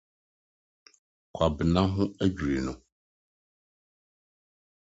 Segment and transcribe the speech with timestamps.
[1.33, 2.03] Kwabena ho
[2.35, 2.73] dwiriw no.